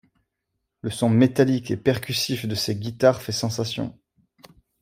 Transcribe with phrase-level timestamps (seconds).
[0.81, 3.95] Le son métallique et percussif de ces guitares fait sensation.